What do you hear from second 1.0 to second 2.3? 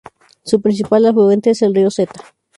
afluente es el río Seta.